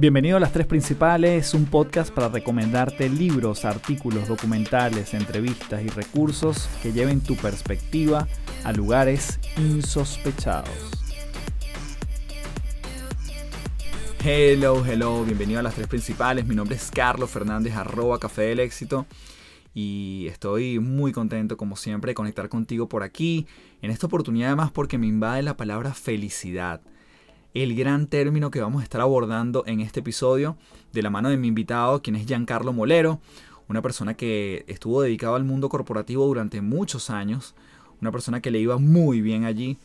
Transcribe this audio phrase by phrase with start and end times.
[0.00, 6.70] Bienvenido a Las Tres Principales, un podcast para recomendarte libros, artículos, documentales, entrevistas y recursos
[6.82, 8.26] que lleven tu perspectiva
[8.64, 10.70] a lugares insospechados.
[14.24, 16.46] Hello, hello, bienvenido a Las Tres Principales.
[16.46, 19.04] Mi nombre es Carlos Fernández, arroba Café del Éxito.
[19.74, 23.46] Y estoy muy contento, como siempre, de conectar contigo por aquí.
[23.82, 26.80] En esta oportunidad, además, porque me invade la palabra felicidad
[27.54, 30.56] el gran término que vamos a estar abordando en este episodio
[30.92, 33.20] de la mano de mi invitado, quien es Giancarlo Molero,
[33.68, 37.54] una persona que estuvo dedicado al mundo corporativo durante muchos años,
[38.00, 39.78] una persona que le iba muy bien allí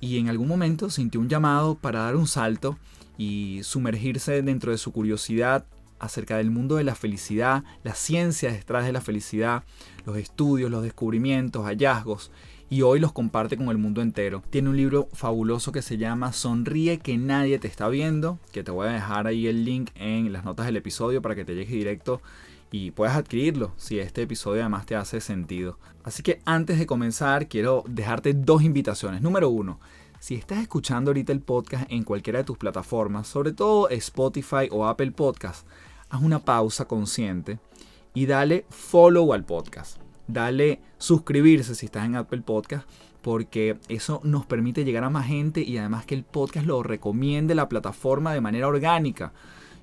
[0.00, 2.76] y en algún momento sintió un llamado para dar un salto
[3.16, 5.64] y sumergirse dentro de su curiosidad
[6.00, 9.62] acerca del mundo de la felicidad, la ciencia detrás de la felicidad,
[10.04, 12.32] los estudios, los descubrimientos, hallazgos
[12.72, 14.42] y hoy los comparte con el mundo entero.
[14.48, 18.70] Tiene un libro fabuloso que se llama Sonríe que nadie te está viendo, que te
[18.70, 21.76] voy a dejar ahí el link en las notas del episodio para que te llegue
[21.76, 22.22] directo
[22.70, 25.78] y puedas adquirirlo si este episodio además te hace sentido.
[26.02, 29.20] Así que antes de comenzar quiero dejarte dos invitaciones.
[29.20, 29.78] Número uno,
[30.18, 34.86] si estás escuchando ahorita el podcast en cualquiera de tus plataformas, sobre todo Spotify o
[34.86, 35.66] Apple Podcast,
[36.08, 37.58] haz una pausa consciente
[38.14, 39.98] y dale follow al podcast
[40.32, 42.88] dale suscribirse si estás en Apple Podcast,
[43.20, 47.54] porque eso nos permite llegar a más gente y además que el podcast lo recomiende
[47.54, 49.32] la plataforma de manera orgánica.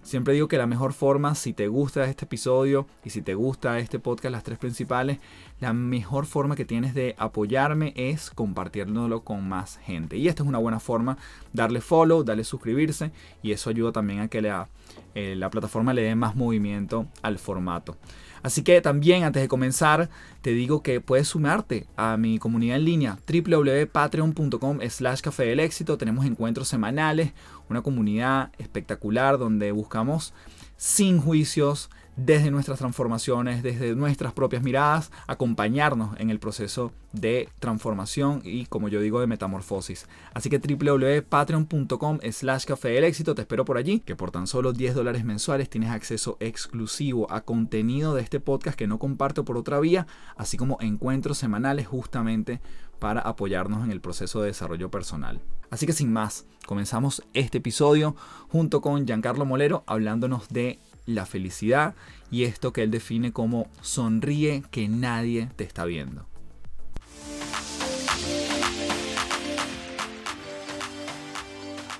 [0.01, 3.79] Siempre digo que la mejor forma, si te gusta este episodio y si te gusta
[3.79, 5.19] este podcast, las tres principales,
[5.59, 10.17] la mejor forma que tienes de apoyarme es compartiéndolo con más gente.
[10.17, 11.17] Y esta es una buena forma,
[11.51, 13.11] darle follow, darle suscribirse
[13.43, 14.69] y eso ayuda también a que la,
[15.15, 17.97] eh, la plataforma le dé más movimiento al formato.
[18.43, 20.09] Así que también antes de comenzar
[20.41, 25.97] te digo que puedes sumarte a mi comunidad en línea www.patreon.com slash café del éxito.
[25.97, 27.33] Tenemos encuentros semanales,
[27.69, 30.33] una comunidad espectacular donde buscamos
[30.77, 31.89] sin juicios,
[32.25, 38.89] desde nuestras transformaciones, desde nuestras propias miradas, acompañarnos en el proceso de transformación y, como
[38.89, 40.07] yo digo, de metamorfosis.
[40.33, 44.73] Así que www.patreon.com slash café del éxito, te espero por allí, que por tan solo
[44.73, 49.57] 10 dólares mensuales tienes acceso exclusivo a contenido de este podcast que no comparto por
[49.57, 50.05] otra vía,
[50.35, 52.59] así como encuentros semanales justamente
[52.99, 55.39] para apoyarnos en el proceso de desarrollo personal.
[55.69, 58.15] Así que sin más, comenzamos este episodio
[58.49, 61.95] junto con Giancarlo Molero hablándonos de la felicidad
[62.31, 66.29] y esto que él define como sonríe que nadie te está viendo.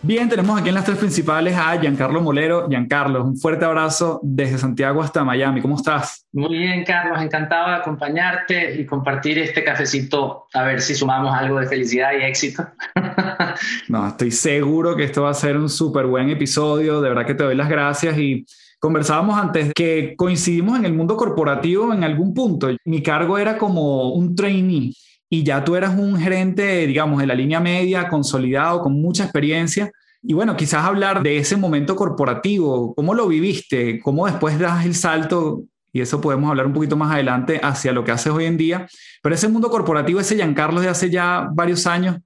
[0.01, 2.69] Bien, tenemos aquí en las tres principales a Giancarlo Molero.
[2.69, 5.61] Giancarlo, un fuerte abrazo desde Santiago hasta Miami.
[5.61, 6.25] ¿Cómo estás?
[6.31, 7.21] Muy bien, Carlos.
[7.21, 12.23] Encantado de acompañarte y compartir este cafecito a ver si sumamos algo de felicidad y
[12.23, 12.65] éxito.
[13.89, 17.01] no, estoy seguro que esto va a ser un súper buen episodio.
[17.01, 18.45] De verdad que te doy las gracias y
[18.79, 22.69] Conversábamos antes que coincidimos en el mundo corporativo en algún punto.
[22.85, 24.93] Mi cargo era como un trainee
[25.29, 29.91] y ya tú eras un gerente, digamos, de la línea media, consolidado, con mucha experiencia.
[30.23, 34.95] Y bueno, quizás hablar de ese momento corporativo, cómo lo viviste, cómo después das el
[34.95, 38.57] salto, y eso podemos hablar un poquito más adelante hacia lo que haces hoy en
[38.57, 38.87] día.
[39.21, 42.17] Pero ese mundo corporativo, ese Giancarlo de hace ya varios años,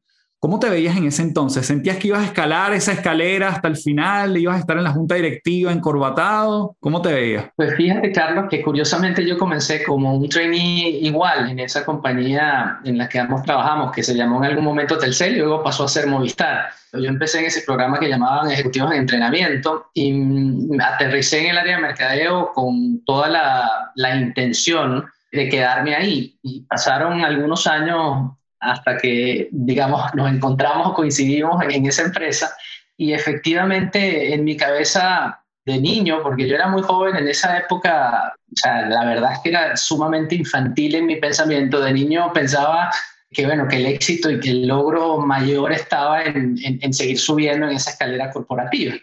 [0.43, 1.65] ¿Cómo te veías en ese entonces?
[1.65, 4.35] ¿Sentías que ibas a escalar esa escalera hasta el final?
[4.35, 6.75] ¿Ibas a estar en la junta directiva encorbatado?
[6.81, 7.45] ¿Cómo te veías?
[7.55, 12.97] Pues fíjate, Carlos, que curiosamente yo comencé como un trainee igual en esa compañía en
[12.97, 15.87] la que ambos trabajamos, que se llamó en algún momento Telcel y luego pasó a
[15.87, 16.71] ser Movistar.
[16.91, 21.57] Yo empecé en ese programa que llamaban Ejecutivos de Entrenamiento y me aterricé en el
[21.57, 26.37] área de mercadeo con toda la, la intención de quedarme ahí.
[26.43, 32.55] Y pasaron algunos años hasta que, digamos, nos encontramos coincidimos en esa empresa.
[32.97, 38.33] Y efectivamente, en mi cabeza de niño, porque yo era muy joven en esa época,
[38.63, 41.79] la verdad es que era sumamente infantil en mi pensamiento.
[41.79, 42.91] De niño pensaba
[43.31, 47.67] que, bueno, que el éxito y que el logro mayor estaba en, en seguir subiendo
[47.67, 48.95] en esa escalera corporativa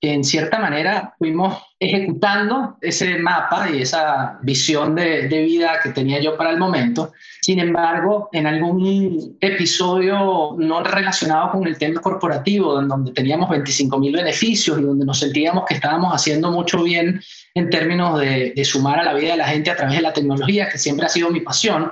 [0.00, 6.36] en cierta manera fuimos ejecutando ese mapa y esa visión de, vida que tenía yo
[6.36, 7.12] para el momento.
[7.40, 13.98] Sin embargo, en algún episodio no relacionado con el tema corporativo, en donde teníamos 25
[13.98, 17.20] mil beneficios y donde nos sentíamos que estábamos haciendo mucho bien
[17.54, 20.12] en términos de, de sumar a la vida de la gente a través de la
[20.12, 21.90] tecnología, que siempre ha sido mi pasión.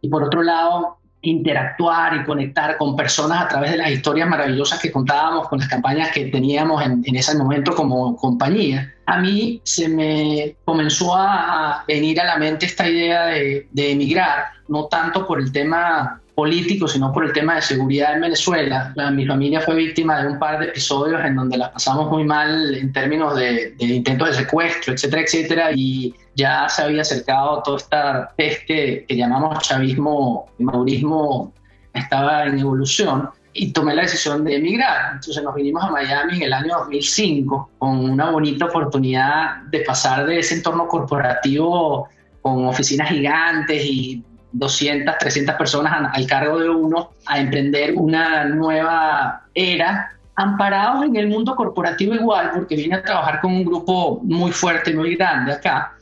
[0.00, 4.80] Y por otro lado, interactuar y conectar con personas a través de las historias maravillosas
[4.80, 9.88] que contábamos, con las campañas que teníamos en, ese momento como compañía, a mí se
[9.88, 15.52] me comenzó a venir a la mente esta idea de, emigrar, no tanto por el
[15.52, 18.92] tema político, sino por el tema de seguridad en Venezuela.
[19.12, 22.74] Mi familia fue víctima de un par de episodios en donde la pasamos muy mal
[22.74, 28.32] en términos de, intentos de secuestro, etcétera, etcétera, y ya se había acercado toda esta
[28.36, 31.52] peste que llamamos chavismo, madurismo,
[31.92, 35.12] estaba en evolución y tomé la decisión de emigrar.
[35.14, 40.26] Entonces nos vinimos a Miami en el año 2005 con una bonita oportunidad de pasar
[40.26, 42.08] de ese entorno corporativo
[42.40, 49.42] con oficinas gigantes y 200, 300 personas al cargo de uno a emprender una nueva
[49.54, 54.50] era amparados en el mundo corporativo igual, porque vine a trabajar con un grupo muy
[54.50, 55.94] fuerte, muy grande acá,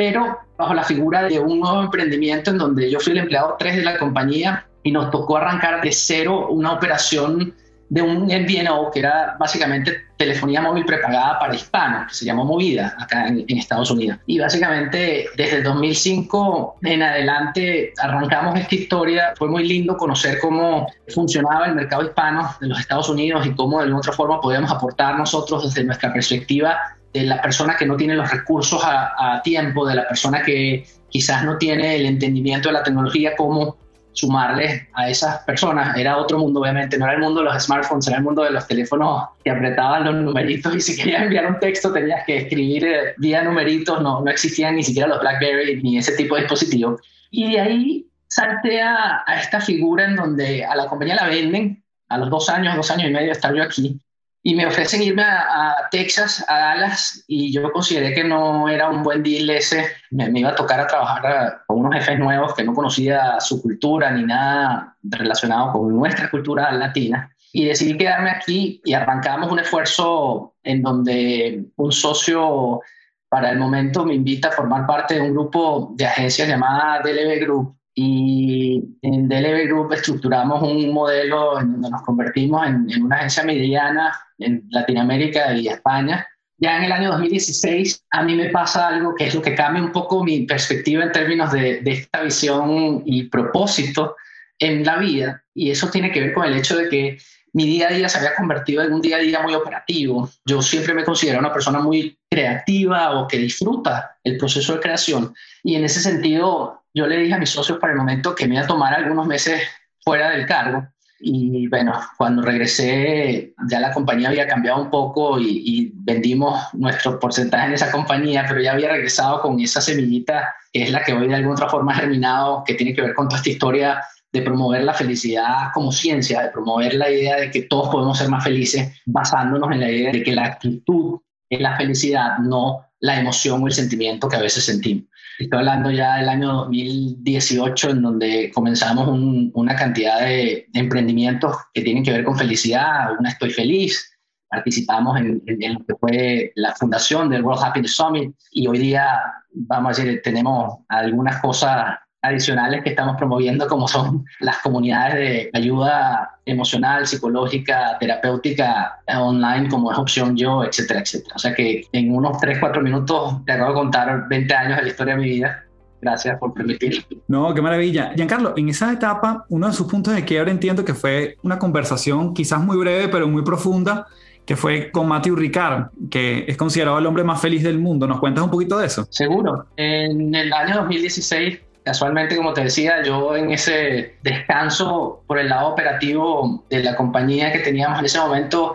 [0.00, 3.76] pero bajo la figura de un nuevo emprendimiento en donde yo fui el empleado 3
[3.76, 7.54] de la compañía y nos tocó arrancar de cero una operación
[7.90, 12.96] de un MVNO, que era básicamente telefonía móvil prepagada para hispanos, que se llamó Movida
[12.98, 14.16] acá en, Estados Unidos.
[14.24, 19.34] Y básicamente desde el 2005 en adelante arrancamos esta historia.
[19.36, 23.76] Fue muy lindo conocer cómo funcionaba el mercado hispano de los Estados Unidos y cómo
[23.76, 27.96] de alguna otra forma podíamos aportar nosotros desde nuestra perspectiva de la persona que no
[27.96, 32.74] tiene los recursos a, tiempo, de la persona que quizás no tiene el entendimiento de
[32.74, 33.76] la tecnología, cómo
[34.12, 35.96] sumarles a esas personas.
[35.96, 38.50] Era otro mundo, obviamente, no era el mundo de los smartphones, era el mundo de
[38.50, 42.84] los teléfonos que apretaban los numeritos y si querías enviar un texto tenías que escribir
[42.84, 47.00] eh, vía numeritos, no, no existían ni siquiera los BlackBerry ni ese tipo de dispositivos.
[47.30, 51.82] Y de ahí salté a, a esta figura en donde a la compañía la venden,
[52.08, 54.00] a los dos años, dos años y medio de estar yo aquí,
[54.42, 59.02] y me ofrecen irme a, Texas, a Dallas, y yo consideré que no era un
[59.02, 59.86] buen deal ese.
[60.10, 64.10] Me, iba a tocar a trabajar con unos jefes nuevos que no conocía su cultura
[64.12, 67.30] ni nada relacionado con nuestra cultura latina.
[67.52, 72.80] Y decidí quedarme aquí y arrancamos un esfuerzo en donde un socio
[73.28, 77.40] para el momento me invita a formar parte de un grupo de agencias llamada DLB
[77.40, 83.42] Group, y en DLB Group estructuramos un modelo en donde nos convertimos en, una agencia
[83.42, 86.26] mediana en Latinoamérica y España.
[86.58, 89.82] Ya en el año 2016 a mí me pasa algo que es lo que cambia
[89.82, 94.16] un poco mi perspectiva en términos de, de esta visión y propósito
[94.58, 95.42] en la vida.
[95.54, 97.18] Y eso tiene que ver con el hecho de que
[97.52, 100.30] mi día a día se había convertido en un día a día muy operativo.
[100.44, 105.34] Yo siempre me considero una persona muy creativa o que disfruta el proceso de creación.
[105.62, 108.54] Y en ese sentido, yo le dije a mis socios para el momento que me
[108.54, 109.62] iba a tomar algunos meses
[110.04, 110.86] fuera del cargo.
[111.22, 117.66] Y bueno, cuando regresé ya la compañía había cambiado un poco y, vendimos nuestro porcentaje
[117.66, 121.28] en esa compañía, pero ya había regresado con esa semillita que es la que hoy
[121.28, 124.02] de alguna otra forma ha germinado, que tiene que ver con toda esta historia
[124.32, 128.28] de promover la felicidad como ciencia, de promover la idea de que todos podemos ser
[128.28, 133.20] más felices basándonos en la idea de que la actitud es la felicidad, no la
[133.20, 135.09] emoción o el sentimiento que a veces sentimos.
[135.40, 139.08] Estoy hablando ya del año 2018, en donde comenzamos
[139.54, 143.18] una cantidad de, emprendimientos que tienen que ver con felicidad.
[143.18, 144.18] Una Estoy Feliz,
[144.50, 149.18] participamos en, en, lo que fue la fundación del World Happiness Summit y hoy día,
[149.54, 155.50] vamos a decir, tenemos algunas cosas adicionales que estamos promoviendo, como son las comunidades de
[155.54, 161.34] ayuda emocional, psicológica, terapéutica online, como es Opción Yo, etcétera, etcétera.
[161.36, 164.82] O sea que en unos 3, 4 minutos te acabo de contar 20 años de
[164.82, 165.64] la historia de mi vida.
[166.02, 167.02] Gracias por permitirlo.
[167.28, 168.12] No, qué maravilla.
[168.14, 172.32] Giancarlo, en esa etapa, uno de sus puntos de quiebre entiendo que fue una conversación
[172.32, 174.06] quizás muy breve, pero muy profunda,
[174.46, 178.06] que fue con Matthew Ricard, que es considerado el hombre más feliz del mundo.
[178.06, 179.06] ¿Nos cuentas un poquito de eso?
[179.10, 179.66] Seguro.
[179.76, 185.68] En el año 2016 Casualmente, como te decía, yo en ese descanso por el lado
[185.68, 188.74] operativo de la compañía que teníamos en ese momento,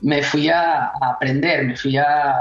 [0.00, 2.40] me fui a, aprender, me fui a,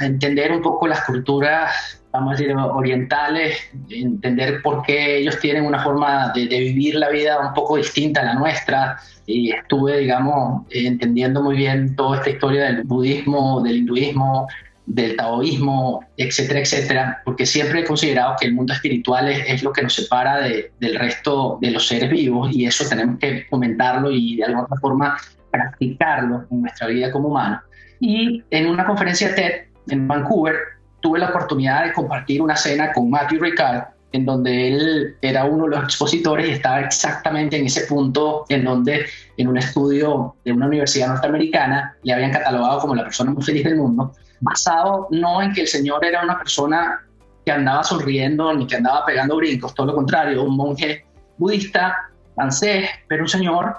[0.00, 3.58] entender un poco las culturas, vamos a decir, orientales,
[3.90, 8.22] entender por qué ellos tienen una forma de, de vivir la vida un poco distinta
[8.22, 8.96] a la nuestra.
[9.26, 14.48] Y estuve, digamos, entendiendo muy bien toda esta historia del budismo, del hinduismo,
[14.86, 19.82] del taoísmo, etcétera, etcétera, porque siempre he considerado que el mundo espiritual es, lo que
[19.82, 24.44] nos separa del resto de los seres vivos y eso tenemos que comentarlo y de
[24.44, 25.16] alguna forma
[25.50, 27.60] practicarlo en nuestra vida como humanos.
[28.00, 30.56] Y en una conferencia TED en Vancouver
[31.00, 35.64] tuve la oportunidad de compartir una cena con Matthew Ricard, en donde él era uno
[35.64, 40.52] de los expositores y estaba exactamente en ese punto en donde en un estudio de
[40.52, 45.42] una universidad norteamericana le habían catalogado como la persona más feliz del mundo basado no
[45.42, 47.00] en que el Señor era una persona
[47.44, 51.04] que andaba sonriendo ni que andaba pegando brincos, todo lo contrario, un monje
[51.36, 53.76] budista, francés, pero un señor,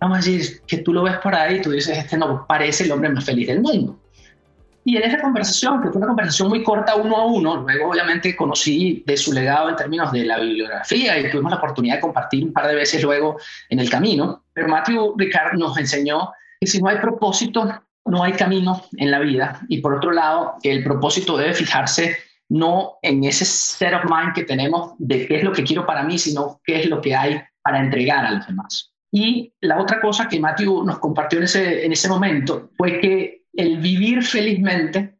[0.00, 2.84] vamos a decir, que tú lo ves por ahí y tú dices, este no parece
[2.84, 3.98] el hombre más feliz del mundo.
[4.84, 8.36] Y en esa conversación, que fue una conversación muy corta uno a uno, luego obviamente
[8.36, 12.44] conocí de su legado en términos de la bibliografía y tuvimos la oportunidad de compartir
[12.44, 13.36] un par de veces luego
[13.68, 14.44] en el camino.
[14.52, 17.68] Pero Matthew Ricard nos enseñó que si no hay propósito,
[18.06, 19.60] no hay camino en la vida.
[19.68, 22.16] Y por otro lado, que el propósito debe fijarse
[22.48, 26.04] no en ese set of mind que tenemos de qué es lo que quiero para
[26.04, 28.92] mí, sino qué es lo que hay para entregar a los demás.
[29.10, 33.44] Y la otra cosa que Matthew nos compartió en ese, en ese momento fue que
[33.52, 35.18] el vivir felizmente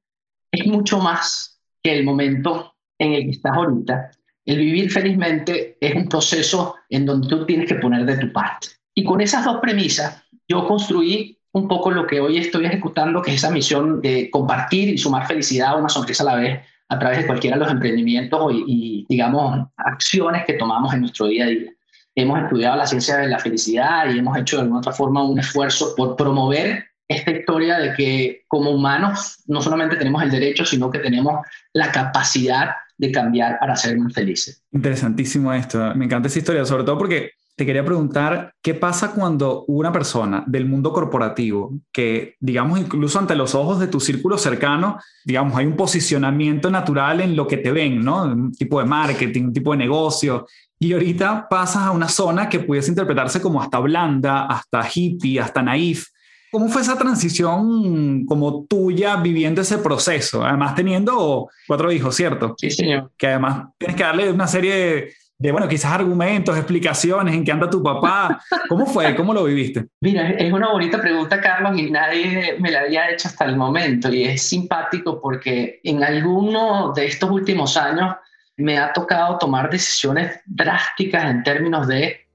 [0.52, 4.10] es mucho más que el momento en el que estás ahorita.
[4.44, 8.68] El vivir felizmente es un proceso en donde tú tienes que poner de tu parte.
[8.94, 13.30] Y con esas dos premisas, yo construí un poco lo que hoy estoy ejecutando, que
[13.30, 16.60] es esa misión de compartir y sumar felicidad a una sonrisa a la vez
[16.90, 21.26] a través de cualquiera de los emprendimientos y, y, digamos, acciones que tomamos en nuestro
[21.28, 21.72] día a día.
[22.14, 25.38] Hemos estudiado la ciencia de la felicidad y hemos hecho de alguna otra forma un
[25.38, 30.90] esfuerzo por promover esta historia de que como humanos no solamente tenemos el derecho, sino
[30.90, 31.40] que tenemos
[31.72, 34.62] la capacidad de cambiar para ser más felices.
[34.72, 35.94] Interesantísimo esto.
[35.94, 40.44] Me encanta esa historia, sobre todo porque te quería preguntar, ¿qué pasa cuando una persona
[40.46, 45.64] del mundo corporativo, que digamos incluso ante los ojos de tu círculo cercano, digamos, hay
[45.64, 48.24] un posicionamiento natural en lo que te ven, ¿no?
[48.24, 50.46] Un tipo de marketing, un tipo de negocio,
[50.78, 55.62] y ahorita pasas a una zona que pudiese interpretarse como hasta blanda, hasta hippie, hasta
[55.62, 56.08] naif.
[56.52, 60.44] ¿Cómo fue esa transición como tuya viviendo ese proceso?
[60.44, 62.54] Además teniendo cuatro hijos, ¿cierto?
[62.58, 63.10] Sí, señor.
[63.16, 67.68] Que además tienes que darle una serie de bueno, quizás argumentos, explicaciones, en qué anda
[67.68, 68.42] tu papá.
[68.68, 69.14] ¿Cómo fue?
[69.14, 69.86] ¿Cómo lo viviste?
[70.00, 74.10] Mira, es una bonita pregunta, Carlos, y nadie me la había hecho hasta el momento.
[74.12, 78.16] Y es simpático porque en alguno de estos últimos años
[78.56, 82.26] me ha tocado tomar decisiones drásticas en términos de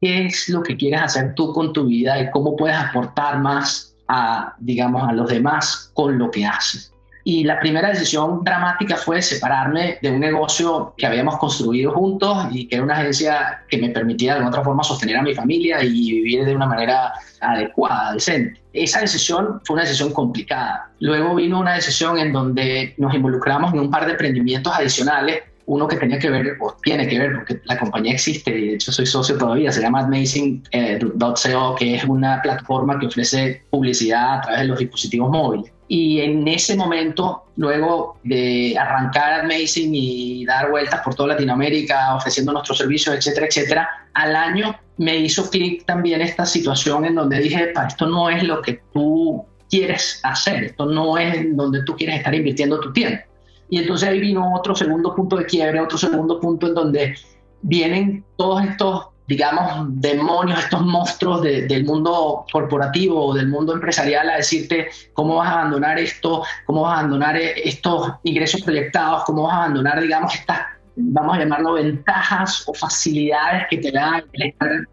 [0.00, 3.96] qué es lo que quieres hacer tú con tu vida y cómo puedes aportar más
[4.06, 6.92] a, digamos, a los demás con lo que haces.
[7.28, 12.68] Y la primera decisión dramática fue separarme de un negocio que habíamos construido juntos y
[12.68, 15.90] que era una agencia que me permitía de otra forma sostener a mi familia y
[15.90, 18.60] vivir de una manera adecuada, decente.
[18.72, 20.88] Esa decisión fue una decisión complicada.
[21.00, 25.88] Luego vino una decisión en donde nos involucramos en un par de emprendimientos adicionales uno
[25.88, 28.92] que tenía que ver, o tiene que ver, porque la compañía existe, y de hecho
[28.92, 34.60] soy socio todavía, se llama Amazing.co, que es una plataforma que ofrece publicidad a través
[34.60, 35.72] de los dispositivos móviles.
[35.88, 42.52] Y en ese momento, luego de arrancar Amazing y dar vueltas por toda Latinoamérica ofreciendo
[42.52, 47.72] nuestros servicios, etcétera, etcétera, al año me hizo clic también esta situación en donde dije,
[47.86, 52.34] esto no es lo que tú quieres hacer, esto no es donde tú quieres estar
[52.34, 53.22] invirtiendo tu tiempo.
[53.68, 57.14] Y entonces ahí vino otro segundo punto de quiebre, otro segundo punto en donde
[57.62, 64.36] vienen todos estos digamos, demonios, estos monstruos del mundo corporativo o del mundo empresarial a
[64.36, 69.54] decirte cómo vas a abandonar esto, cómo vas a abandonar estos ingresos proyectados, cómo vas
[69.54, 70.60] a abandonar, digamos, estas,
[70.96, 74.24] vamos a llamarlo, ventajas o facilidades que te da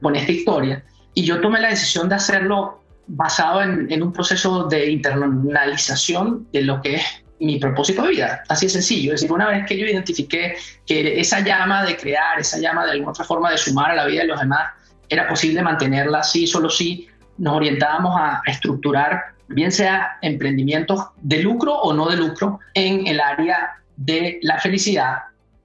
[0.02, 0.84] con esta historia.
[1.14, 6.62] Y yo tomé la decisión de hacerlo basado en, en un proceso de internalización de
[6.62, 9.14] lo que es mi propósito de vida, así de sencillo.
[9.14, 12.92] Es decir, una vez que yo identifiqué que esa llama de crear, esa llama de
[12.92, 14.72] alguna otra forma de sumar a la vida de los demás,
[15.10, 17.08] era posible mantenerla así, solo si
[17.38, 23.20] nos orientábamos a, estructurar, bien sea emprendimientos de lucro o no de lucro, en el
[23.20, 25.18] área de la felicidad,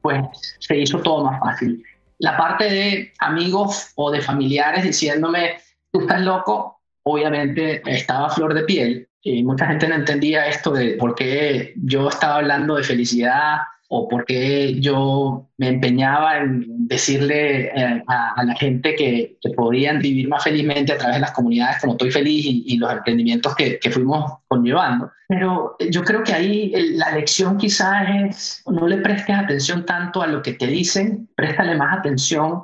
[0.02, 0.22] pues
[0.58, 1.82] se hizo todo más fácil.
[2.18, 5.58] La parte de amigos o de familiares diciéndome,
[5.92, 10.92] tú estás loco, obviamente estaba flor de piel, y mucha gente no entendía esto de
[10.92, 13.58] por qué yo estaba hablando de felicidad
[13.88, 19.98] o por qué yo me empeñaba en decirle eh, a, la gente que, que, podían
[19.98, 23.78] vivir más felizmente a través de las comunidades como Estoy Feliz y, los emprendimientos que,
[23.78, 25.10] que, fuimos conllevando.
[25.26, 30.26] Pero yo creo que ahí la lección quizás es no le prestes atención tanto a
[30.26, 32.62] lo que te dicen, préstale más atención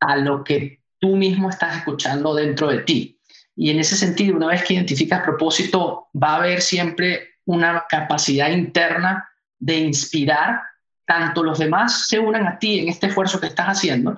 [0.00, 3.15] a lo que tú mismo estás escuchando dentro de ti
[3.56, 8.50] y en ese sentido, una vez que identificas propósito, va a haber siempre una capacidad
[8.50, 10.60] interna de inspirar
[11.06, 14.16] tanto los demás se unan a ti en este esfuerzo que estás haciendo,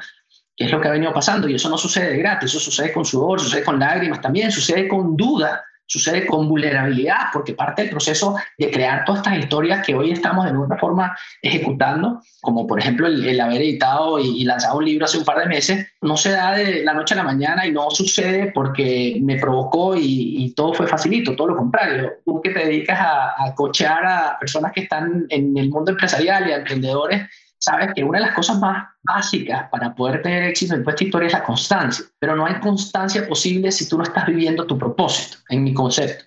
[0.56, 2.92] que es lo que ha venido pasando, y eso no sucede de gratis, eso sucede
[2.92, 7.90] con sudor, sucede con lágrimas también, sucede con duda, sucede con vulnerabilidad, porque parte del
[7.90, 12.78] proceso de crear todas estas historias que hoy estamos de alguna forma ejecutando, como por
[12.78, 16.30] ejemplo el, haber editado y, lanzado un libro hace un par de meses, no se
[16.30, 20.74] da de la noche a la mañana y no sucede porque me provocó y, todo
[20.74, 22.12] fue facilito, todo lo contrario.
[22.24, 26.48] Tú que te dedicas a, a cochear a personas que están en el mundo empresarial
[26.48, 27.22] y a emprendedores,
[27.58, 31.26] sabes que una de las cosas más básicas para poder tener éxito en esta historia
[31.26, 35.38] es la constancia, pero no hay constancia posible si tú no estás viviendo tu propósito,
[35.48, 36.24] en mi concepto.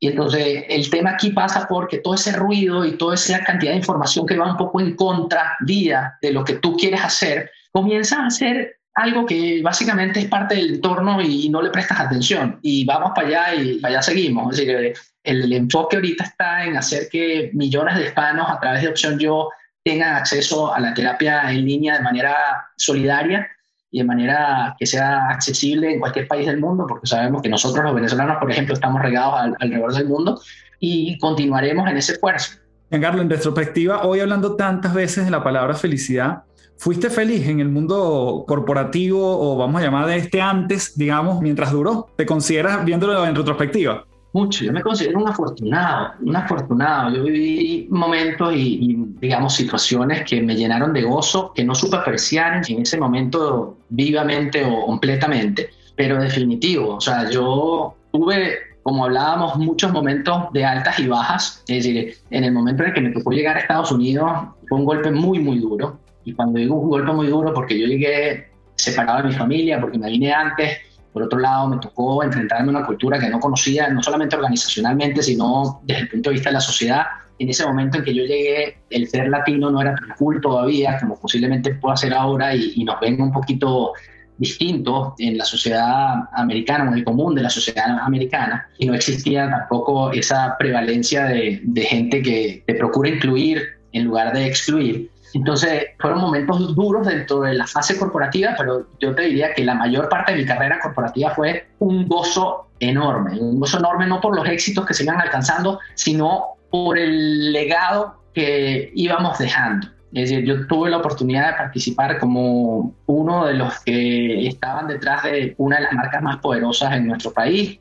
[0.00, 3.78] Y entonces el tema aquí pasa porque todo ese ruido y toda esa cantidad de
[3.78, 8.24] información que va un poco en contra día de lo que tú quieres hacer, comienza
[8.24, 12.58] a ser algo que básicamente es parte del entorno y no le prestas atención.
[12.62, 14.52] Y vamos para allá y para allá seguimos.
[14.52, 18.88] Es decir, el, enfoque ahorita está en hacer que millones de hispanos a través de
[18.88, 19.50] Opción Yo
[19.88, 22.36] tengan acceso a la terapia en línea de manera
[22.76, 23.48] solidaria
[23.90, 27.82] y de manera que sea accesible en cualquier país del mundo, porque sabemos que nosotros
[27.82, 30.38] los venezolanos, por ejemplo, estamos regados alrededor del mundo
[30.78, 32.58] y continuaremos en ese esfuerzo.
[32.90, 36.42] Giancarlo, en retrospectiva, hoy hablando tantas veces de la palabra felicidad,
[36.76, 41.72] ¿fuiste feliz en el mundo corporativo o vamos a llamar de este antes, digamos, mientras
[41.72, 42.08] duró?
[42.14, 44.04] ¿Te consideras viéndolo en retrospectiva?
[44.38, 44.64] Mucho.
[44.64, 47.14] Yo me considero un afortunado, un afortunado.
[47.14, 52.62] Yo viví momentos y, digamos, situaciones que me llenaron de gozo, que no supe apreciar
[52.68, 56.96] en ese momento vivamente o completamente, pero definitivo.
[56.96, 61.64] O sea, yo tuve, como hablábamos, muchos momentos de altas y bajas.
[61.68, 64.30] Es decir, en el momento en el que me tocó llegar a Estados Unidos,
[64.68, 65.98] fue un golpe muy, muy duro.
[66.24, 69.98] Y cuando digo un golpe muy duro, porque yo llegué separado de mi familia, porque
[69.98, 70.78] me vine antes,
[71.12, 75.22] por otro lado, me tocó enfrentarme a una cultura que no conocía, no solamente organizacionalmente,
[75.22, 77.02] sino desde el punto de vista de la sociedad.
[77.38, 80.98] En ese momento en que yo llegué, el ser latino no era tan cool todavía,
[80.98, 83.92] como posiblemente pueda ser ahora, y, nos ven un poquito
[84.36, 89.50] distintos en la sociedad americana, en el común de la sociedad americana, y no existía
[89.50, 93.62] tampoco esa prevalencia de, gente que procura incluir
[93.92, 95.10] en lugar de excluir.
[95.34, 99.74] Entonces, fueron momentos duros dentro de la fase corporativa, pero yo te diría que la
[99.74, 104.36] mayor parte de mi carrera corporativa fue un gozo enorme, un gozo enorme no por
[104.36, 109.88] los éxitos que se iban alcanzando, sino por el legado que íbamos dejando.
[110.14, 115.22] Es decir, yo tuve la oportunidad de participar como uno de los que estaban detrás
[115.24, 117.78] de una de las marcas más poderosas en nuestro país.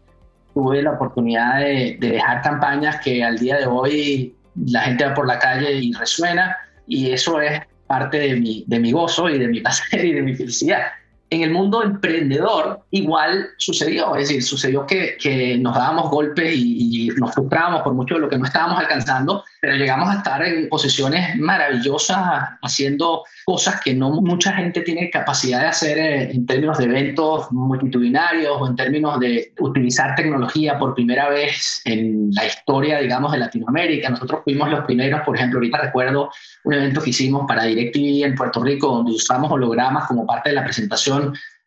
[0.53, 4.35] Tuve la oportunidad de, de dejar campañas que al día de hoy
[4.65, 8.79] la gente va por la calle y resuena y eso es parte de mi, de
[8.79, 10.87] mi gozo y de mi placer y de mi felicidad
[11.29, 17.09] en el mundo emprendedor igual sucedió, es decir, sucedió que, que nos dábamos golpes y,
[17.17, 20.67] nos frustrábamos por mucho de lo que no estábamos alcanzando, pero llegamos a estar en
[20.69, 22.17] posiciones maravillosas
[22.61, 27.51] haciendo cosas que no mucha gente tiene capacidad de hacer eh, en términos de eventos
[27.51, 33.39] multitudinarios o en términos de utilizar tecnología por primera vez en la historia, digamos, de
[33.39, 34.09] Latinoamérica.
[34.09, 36.29] Nosotros fuimos los primeros, por ejemplo, ahorita recuerdo
[36.63, 40.55] un evento que hicimos para DirecTV en Puerto Rico donde usamos hologramas como parte de
[40.55, 41.16] la presentación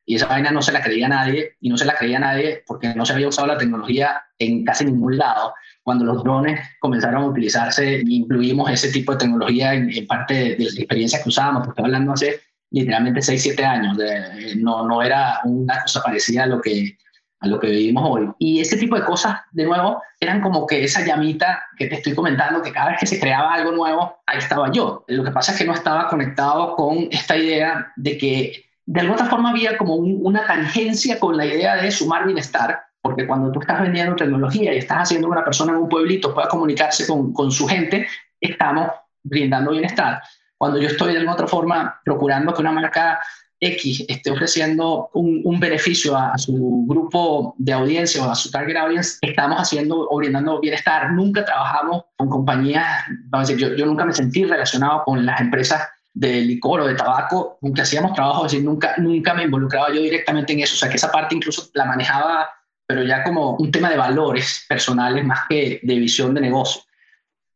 [0.07, 2.93] y esa vaina no se la creía nadie y no se la creía nadie porque
[2.95, 5.55] no se había usado la tecnología en casi ningún lado.
[5.83, 10.77] Cuando los drones comenzaron a utilizarse, incluimos ese tipo de tecnología en, parte de, las
[10.77, 15.81] experiencias que usábamos, porque hablando hace literalmente 6, 7 años, de, no, no era una
[15.83, 16.97] cosa parecida a lo que
[17.41, 18.31] a lo que vivimos hoy.
[18.39, 22.15] Y ese tipo de cosas, de nuevo, eran como que esa llamita que te estoy
[22.15, 25.05] comentando, que cada vez que se creaba algo nuevo, ahí estaba yo.
[25.09, 29.27] Lo que pasa es que no estaba conectado con esta idea de que de alguna
[29.27, 33.83] forma había como una tangencia con la idea de sumar bienestar, porque cuando tú estás
[33.83, 37.53] vendiendo tecnología y estás haciendo que una persona en un pueblito pueda comunicarse con, con
[37.53, 38.09] su gente,
[38.41, 38.91] estamos
[39.23, 40.21] brindando bienestar.
[40.59, 43.21] Cuando yo estoy de alguna otra forma procurando que una marca
[43.61, 48.77] X esté ofreciendo un, un beneficio a, su grupo de audiencia o a su target
[48.77, 51.13] audience, estamos haciendo o brindando bienestar.
[51.13, 55.41] Nunca trabajamos con compañías, vamos a decir, yo, yo nunca me sentí relacionado con las
[55.41, 55.81] empresas
[56.21, 60.03] de licor o de tabaco, aunque hacíamos trabajo, es decir, nunca, nunca me involucraba yo
[60.03, 62.47] directamente en eso, o sea que esa parte incluso la manejaba,
[62.87, 66.83] pero ya como un tema de valores personales más que de visión de negocio.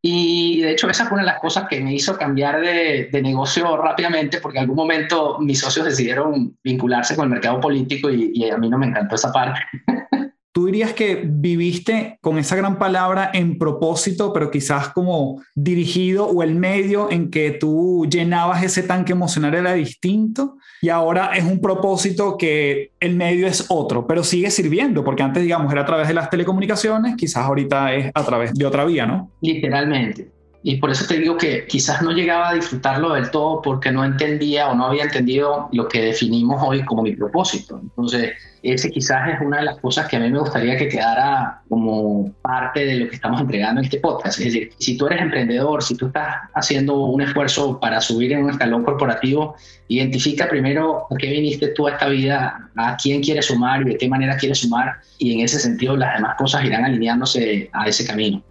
[0.01, 3.23] Y de hecho esa fue una de las cosas que me hizo cambiar de, de
[3.23, 8.33] negocio rápidamente, porque en algún momento mis socios decidieron vincularse con el mercado político y,
[8.33, 9.61] y a mí no me encantó esa parte.
[10.55, 16.45] ¿Tú dirías que viviste con esa gran palabra en propósito, pero quizás como dirigido o
[16.45, 21.61] el medio en que tú llenabas ese tanque emocional era distinto y ahora es un
[21.61, 26.07] propósito que el medio es otro, pero sigue sirviendo, porque antes, digamos, era a través
[26.07, 29.33] de las telecomunicaciones, quizás ahorita es a través de otra vía, ¿no?
[29.41, 30.34] Literalmente.
[30.67, 34.03] Y por eso te digo que quizás no llegaba a disfrutarlo del todo porque no
[34.03, 37.79] entendía o no había entendido lo que definimos hoy como mi propósito.
[37.83, 41.61] Entonces, ese quizás es una de las cosas que a mí me gustaría que quedara
[41.69, 44.39] como parte de lo que estamos entregando en este podcast.
[44.39, 48.45] Es decir, si tú eres emprendedor, si tú estás haciendo un esfuerzo para subir en
[48.45, 49.57] un escalón corporativo,
[49.89, 53.99] identifica primero por qué viniste tú a esta vida, a quién quieres sumar y de
[53.99, 58.07] qué manera quieres sumar, y en ese sentido las demás cosas irán alineándose a ese
[58.07, 58.43] camino.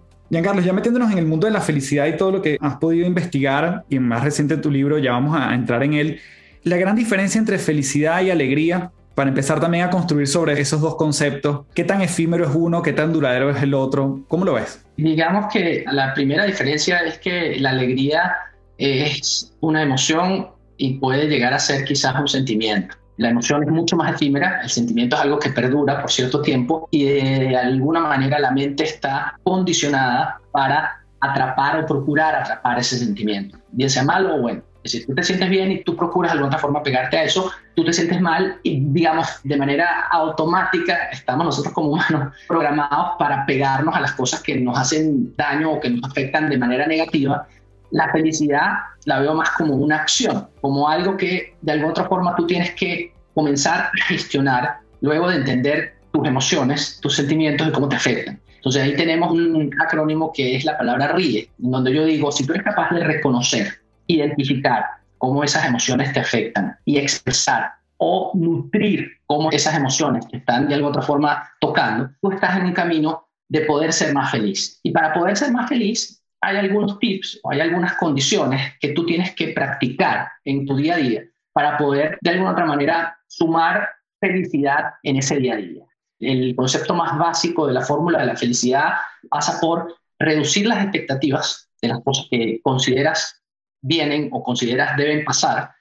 [0.42, 3.06] Carlos, ya metiéndonos en el mundo de la felicidad y todo lo que has podido
[3.06, 6.20] investigar, y en más reciente tu libro ya vamos a entrar en él,
[6.64, 10.96] la gran diferencia entre felicidad y alegría para empezar también a construir sobre esos dos
[10.96, 11.66] conceptos.
[11.76, 12.82] ¿Qué tan efímero es uno?
[12.82, 14.22] ¿Qué tan duradero es el otro?
[14.28, 14.84] ¿Cómo lo ves?
[14.98, 18.34] Digamos que la primera diferencia es que la alegría
[18.78, 22.96] es una emoción y puede llegar a ser quizás un sentimiento.
[23.18, 26.88] La emoción es mucho más efímera, el sentimiento es algo que perdura por cierto tiempo
[26.90, 33.58] y de alguna manera la mente está condicionada para atrapar o procurar atrapar ese sentimiento,
[33.72, 34.62] bien sea malo o bueno.
[34.84, 37.50] Es decir, tú te sientes bien y tú procuras de alguna forma pegarte a eso,
[37.74, 43.46] tú te sientes mal y, digamos, de manera automática estamos nosotros como humanos programados para
[43.46, 47.48] pegarnos a las cosas que nos hacen daño o que nos afectan de manera negativa.
[47.94, 48.72] La felicidad
[49.06, 52.74] la veo más como una acción, como algo que de alguna otra forma tú tienes
[52.74, 58.42] que comenzar a gestionar luego de entender tus emociones, tus sentimientos y cómo te afectan.
[58.56, 62.54] Entonces ahí tenemos un acrónimo que es la palabra ríe, donde yo digo, si tú
[62.54, 63.68] eres capaz de reconocer,
[64.08, 64.86] identificar
[65.20, 70.74] cómo esas emociones te afectan y expresar o nutrir cómo esas emociones te están de
[70.74, 74.80] alguna otra forma tocando, tú estás en un camino de poder ser más feliz.
[74.82, 79.06] Y para poder ser más feliz, hay algunos tips o hay algunas condiciones que tú
[79.06, 83.90] tienes que practicar en tu día a día para poder de alguna otra manera sumar
[84.20, 85.84] felicidad en ese día a día
[86.20, 88.94] el concepto más básico de la fórmula de la felicidad
[89.30, 93.42] pasa por reducir las expectativas de las cosas que consideras
[93.82, 95.72] vienen o consideras deben pasar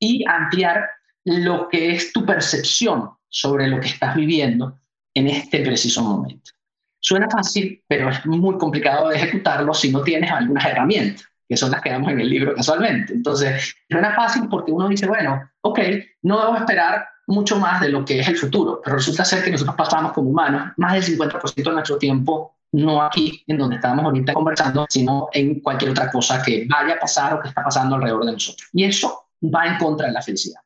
[0.00, 0.88] y ampliar
[1.24, 4.78] lo que es tu percepción sobre lo que estás viviendo
[5.14, 6.50] en este preciso momento.
[7.04, 11.72] Suena fácil, pero es muy complicado de ejecutarlo si no tienes algunas herramientas, que son
[11.72, 13.12] las que damos en el libro casualmente.
[13.12, 15.80] Entonces, suena fácil porque uno dice, bueno, ok,
[16.22, 19.50] no debo esperar mucho más de lo que es el futuro, pero resulta ser que
[19.50, 24.04] nosotros pasamos como humanos más del 50% de nuestro tiempo no aquí en donde estamos
[24.04, 27.96] ahorita conversando, sino en cualquier otra cosa que vaya a pasar o que está pasando
[27.96, 28.68] alrededor de nosotros.
[28.72, 30.60] Y eso va en contra de la felicidad.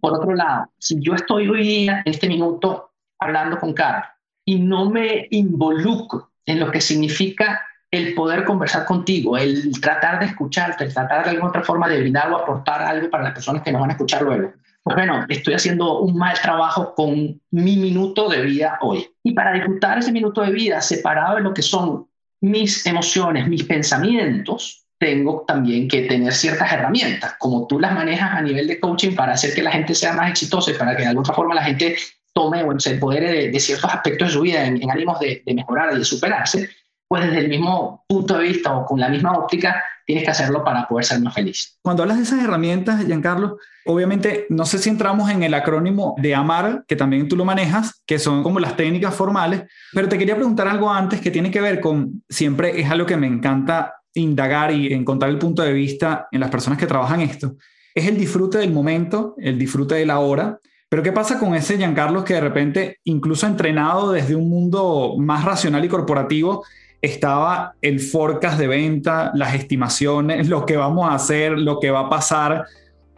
[0.00, 4.08] Por otro lado, si yo estoy hoy día, en este minuto, hablando con Carlos
[4.44, 10.26] y no me involucro en lo que significa el poder conversar contigo, el tratar de
[10.26, 13.62] escucharte, el tratar de alguna otra forma de brindar o aportar algo para las personas
[13.62, 14.52] que nos van a escuchar luego,
[14.82, 19.06] pues bueno, estoy haciendo un mal trabajo con mi minuto de vida hoy.
[19.22, 22.06] Y para disfrutar ese minuto de vida separado de lo que son
[22.42, 28.42] mis emociones, mis pensamientos, tengo también que tener ciertas herramientas, como tú las manejas a
[28.42, 31.08] nivel de coaching para hacer que la gente sea más exitosa y para que de
[31.08, 31.96] alguna forma la gente
[32.34, 35.94] tome o se empodere de, ciertos aspectos de su vida en, ánimos de, de mejorar
[35.94, 36.68] y de superarse,
[37.08, 40.64] pues desde el mismo punto de vista o con la misma óptica, tienes que hacerlo
[40.64, 41.78] para poder ser más feliz.
[41.82, 46.34] Cuando hablas de esas herramientas, Giancarlo, obviamente no sé si entramos en el acrónimo de
[46.34, 50.36] AMAR, que también tú lo manejas, que son como las técnicas formales, pero te quería
[50.36, 54.72] preguntar algo antes que tiene que ver con, siempre es algo que me encanta indagar
[54.72, 57.56] y encontrar el punto de vista en las personas que trabajan esto,
[57.94, 60.58] es el disfrute del momento, el disfrute de la hora.
[60.94, 65.44] Pero ¿qué pasa con ese Giancarlo que de repente, incluso entrenado desde un mundo más
[65.44, 66.64] racional y corporativo,
[67.02, 72.02] estaba el forecast de venta, las estimaciones, lo que vamos a hacer, lo que va
[72.02, 72.66] a pasar.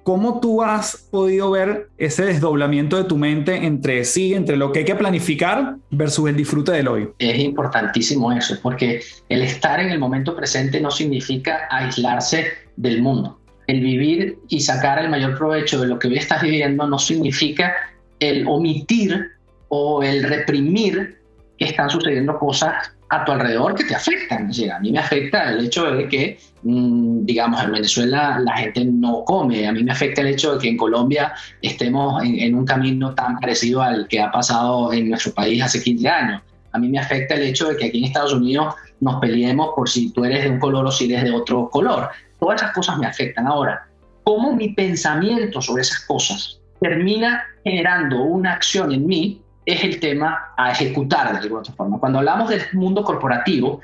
[0.05, 4.79] ¿Cómo tú has podido ver ese desdoblamiento de tu mente entre sí, entre lo que
[4.79, 7.11] hay que planificar versus el disfrute del hoy?
[7.19, 13.39] Es importantísimo eso, porque el estar en el momento presente no significa aislarse del mundo.
[13.67, 17.75] El vivir y sacar el mayor provecho de lo que hoy estás viviendo no significa
[18.21, 19.33] el omitir
[19.69, 21.19] o el reprimir
[21.59, 24.51] que están sucediendo cosas a tu alrededor que te afectan.
[24.73, 29.25] a mí me afecta el hecho de que, mm, digamos, en Venezuela la gente no
[29.25, 29.67] come.
[29.67, 33.39] A mí me afecta el hecho de que en Colombia estemos en, un camino tan
[33.39, 36.43] parecido al que ha pasado en nuestro país hace 15 años.
[36.73, 39.89] A mí me afecta el hecho de que aquí en Estados Unidos nos peleemos por
[39.89, 42.11] si tú eres de un color o si eres de otro color.
[42.39, 43.47] Todas esas cosas me afectan.
[43.47, 43.87] Ahora,
[44.25, 50.53] ¿cómo mi pensamiento sobre esas cosas termina generando una acción en mí es el tema
[50.57, 51.99] a ejecutar de alguna forma.
[51.99, 53.81] Cuando hablamos del mundo corporativo,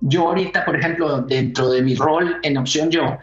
[0.00, 3.18] yo ahorita, por ejemplo, dentro de mi rol en Opción Yo,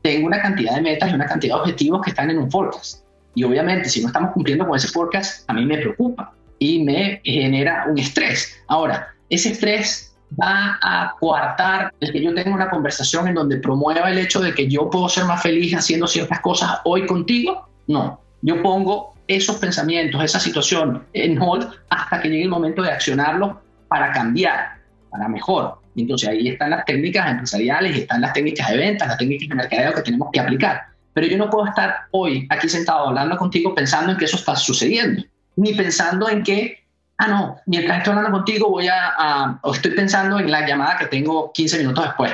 [0.00, 3.04] tengo una cantidad de metas y una cantidad de objetivos que están en un forecast.
[3.34, 7.20] Y obviamente, si no estamos cumpliendo con ese forecast, a mí me preocupa y me
[7.22, 8.58] genera un estrés.
[8.68, 14.10] Ahora, ese estrés va a coartar el que yo tenga una conversación en donde promueva
[14.10, 17.68] el hecho de que yo puedo ser más feliz haciendo ciertas cosas hoy contigo.
[17.86, 22.90] No, yo pongo esos pensamientos, esa situación en hold hasta que llegue el momento de
[22.90, 24.78] accionarlo para cambiar,
[25.10, 25.78] para mejor.
[25.96, 29.94] Entonces ahí están las técnicas empresariales, están las técnicas de ventas, las técnicas de mercadeo
[29.94, 30.82] que tenemos que aplicar.
[31.12, 34.56] Pero yo no puedo estar hoy aquí sentado hablando contigo pensando en que eso está
[34.56, 35.22] sucediendo,
[35.56, 36.81] ni pensando en que,
[37.18, 41.06] ah, no, mientras estoy hablando contigo voy a, o estoy pensando en la llamada que
[41.06, 42.32] tengo 15 minutos después.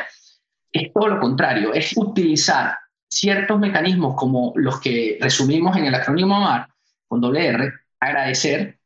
[0.73, 6.39] Es todo lo contrario, es utilizar ciertos mecanismos como los que resumimos en el acrónimo
[6.41, 6.69] MAR
[7.07, 8.79] con doble R, agradecer,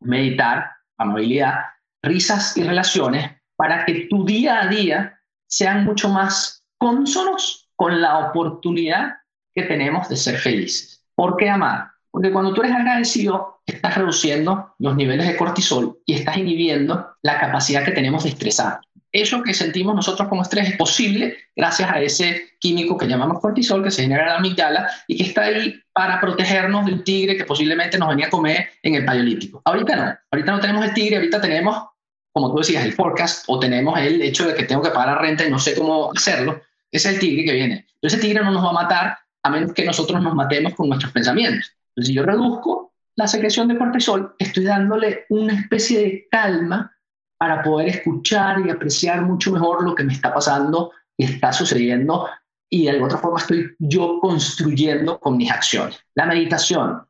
[0.00, 1.64] meditar, amabilidad,
[2.02, 8.18] risas y relaciones para que tu día a día sean mucho más consonos con la
[8.18, 9.16] oportunidad
[9.54, 11.04] que tenemos de ser felices.
[11.14, 11.90] ¿Por qué amar?
[12.18, 17.38] Porque cuando tú eres agradecido, estás reduciendo los niveles de cortisol y estás inhibiendo la
[17.38, 18.80] capacidad que tenemos de estresar.
[19.12, 23.84] Eso que sentimos nosotros como estrés es posible gracias a ese químico que llamamos cortisol
[23.84, 27.36] que se genera en la amígdala y que está ahí para protegernos de un tigre
[27.36, 29.62] que posiblemente nos venía a comer en el paleolítico.
[29.64, 31.84] Ahorita no, ahorita no tenemos el tigre, ahorita tenemos,
[32.32, 35.18] como tú decías, el forecast o tenemos el hecho de que tengo que pagar la
[35.22, 36.60] renta y no sé cómo hacerlo.
[36.90, 37.86] Es el tigre que viene.
[38.02, 41.12] ese tigre no nos va a matar a menos que nosotros nos matemos con nuestros
[41.12, 41.77] pensamientos.
[41.98, 46.96] Entonces, si yo reduzco la secreción de cortisol, estoy dándole una especie de calma
[47.36, 52.28] para poder escuchar y apreciar mucho mejor lo que me está pasando y está sucediendo
[52.70, 55.98] y de alguna otra forma estoy yo construyendo con mis acciones.
[56.14, 57.02] La meditación,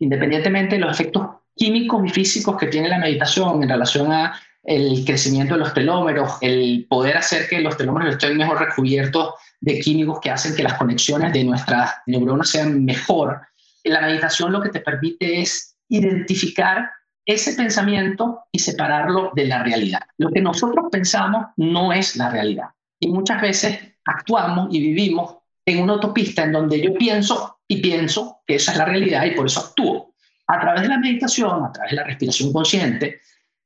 [0.00, 5.04] independientemente de los efectos químicos y físicos que tiene la meditación en relación a el
[5.04, 10.18] crecimiento de los telómeros, el poder hacer que los telómeros estén mejor recubiertos de químicos
[10.20, 13.40] que hacen que las conexiones de nuestras neuronas sean mejor.
[13.84, 16.90] La meditación lo que te permite es identificar
[17.24, 20.02] ese pensamiento y separarlo de la realidad.
[20.18, 22.68] Lo que nosotros pensamos no es la realidad.
[22.98, 28.42] Y muchas veces actuamos y vivimos en una autopista en donde yo pienso y pienso
[28.46, 30.14] que esa es la realidad y por eso actúo.
[30.48, 33.20] A través de la meditación, a través de la respiración consciente,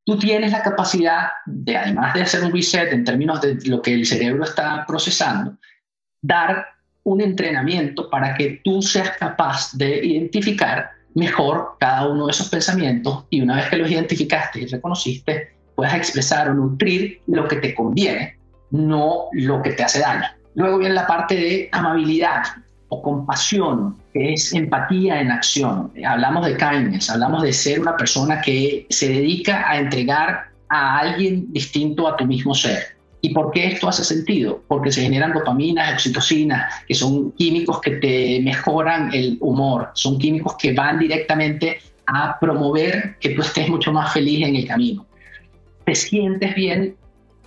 [0.04, 3.94] tú tienes la capacidad de, además de hacer un reset en términos de lo que
[3.94, 5.56] el cerebro está procesando,
[6.20, 6.66] dar
[7.06, 13.24] un entrenamiento para que tú seas capaz de identificar mejor cada uno de esos pensamientos
[13.30, 17.76] y una vez que los identificaste y reconociste, puedas expresar o nutrir lo que te
[17.76, 18.36] conviene,
[18.72, 20.26] no lo que te hace daño.
[20.56, 22.42] Luego viene la parte de amabilidad
[22.88, 25.92] o compasión, que es empatía en acción.
[26.04, 31.52] Hablamos de kindness, hablamos de ser una persona que se dedica a entregar a alguien
[31.52, 32.95] distinto a tu mismo ser.
[33.20, 34.62] ¿Y por qué esto hace sentido?
[34.68, 40.54] Porque se generan dopaminas, oxitocinas, que son químicos que te mejoran el humor, son químicos
[40.58, 45.06] que van directamente a promover que tú estés mucho más feliz en el camino.
[45.84, 46.96] Te sientes bien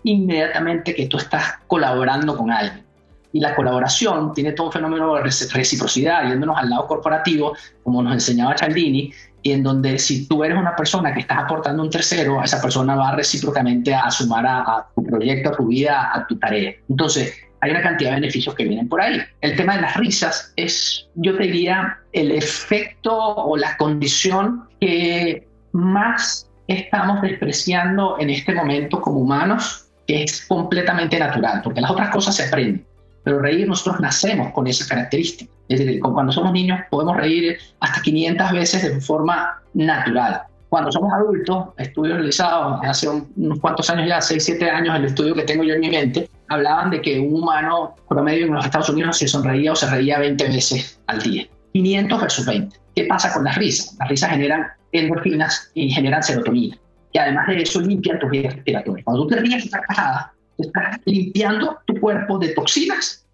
[0.04, 2.84] inmediatamente que tú estás colaborando con alguien.
[3.32, 8.14] Y la colaboración tiene todo un fenómeno de reciprocidad, yéndonos al lado corporativo, como nos
[8.14, 12.44] enseñaba Cialdini, y en donde si tú eres una persona que estás aportando un tercero,
[12.44, 16.74] esa persona va recíprocamente a sumar a, tu proyecto, a tu vida, a tu tarea.
[16.90, 19.20] Entonces, hay una cantidad de beneficios que vienen por ahí.
[19.42, 25.48] El tema de las risas es, yo te diría, el efecto o la condición que
[25.72, 32.10] más estamos despreciando en este momento como humanos, que es completamente natural, porque las otras
[32.10, 32.86] cosas se aprenden.
[33.24, 35.52] Pero reír, nosotros nacemos con esa característica.
[35.68, 40.44] Es decir, cuando somos niños podemos reír hasta 500 veces de forma natural.
[40.70, 45.34] Cuando somos adultos, estudios realizados hace unos cuantos años ya, 6, 7 años, el estudio
[45.34, 48.90] que tengo yo en mi mente, hablaban de que un humano promedio en los Estados
[48.90, 51.48] Unidos se sonreía o se reía 20 veces al día.
[51.74, 52.78] 500 versus 20.
[52.96, 53.96] ¿Qué pasa con las risas?
[54.00, 56.78] Las risas generan endorfinas y generan serotonina.
[57.12, 59.06] Y además de eso limpian tus vías respiratorias.
[59.06, 63.26] Cuando tú te ríes esta carcajada, estás limpiando tu cuerpo de toxinas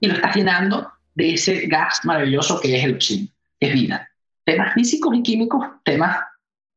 [0.00, 3.28] y lo estás llenando de ese gas maravilloso que es el oxígeno,
[3.60, 4.08] es vida.
[4.44, 6.18] Temas físicos y químicos, temas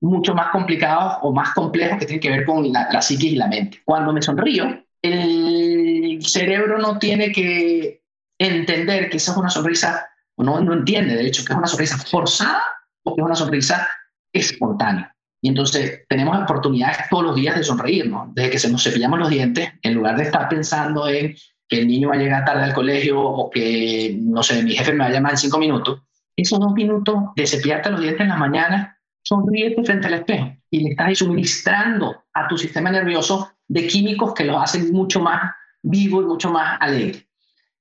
[0.01, 3.35] mucho más complicados o más complejos que tienen que ver con la, la psiquis y
[3.35, 3.81] la mente.
[3.85, 8.03] Cuando me sonrío, el cerebro no tiene que
[8.37, 11.67] entender que esa es una sonrisa, o no, no entiende, de hecho, que es una
[11.67, 12.63] sonrisa forzada
[13.03, 13.87] o que es una sonrisa
[14.33, 15.15] espontánea.
[15.41, 19.29] Y entonces tenemos oportunidades todos los días de sonreírnos, desde que se nos cepillamos los
[19.29, 21.35] dientes, en lugar de estar pensando en
[21.67, 24.93] que el niño va a llegar tarde al colegio o que, no sé, mi jefe
[24.93, 26.01] me va a llamar en cinco minutos.
[26.35, 30.83] Esos dos minutos de cepillarte los dientes en la mañana, sonríete frente al espejo y
[30.83, 36.21] le estás suministrando a tu sistema nervioso de químicos que lo hacen mucho más vivo
[36.21, 37.27] y mucho más alegre.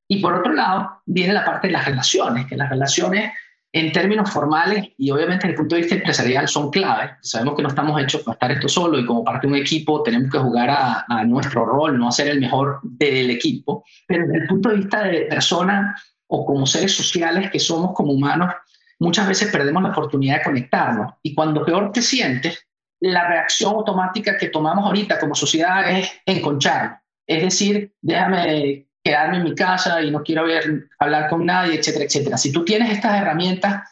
[0.08, 3.32] Y por otro lado, viene la parte de las relaciones, que las relaciones
[3.72, 7.12] en términos formales y obviamente desde el punto de vista empresarial son claves.
[7.22, 10.02] Sabemos que no estamos hechos para estar esto solo y como parte de un equipo
[10.02, 13.84] tenemos que jugar a, a nuestro rol, no ser el mejor del equipo.
[14.06, 15.94] Pero desde el punto de vista de persona
[16.26, 18.52] o como seres sociales que somos como humanos,
[18.98, 21.14] muchas veces perdemos la oportunidad de conectarnos.
[21.22, 22.66] Y cuando peor te sientes,
[23.00, 26.98] la reacción automática que tomamos ahorita como sociedad es enconcharnos.
[27.26, 32.04] Es decir, déjame quedarme en mi casa y no quiero ver, hablar con nadie, etcétera,
[32.04, 32.38] etcétera.
[32.38, 33.82] Si tú tienes estas herramientas,